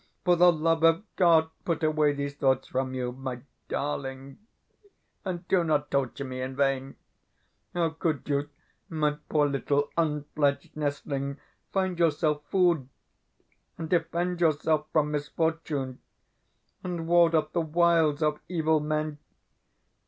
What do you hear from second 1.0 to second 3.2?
God, put away these thoughts from you,